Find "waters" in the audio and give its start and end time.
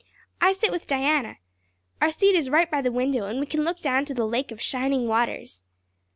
5.05-5.61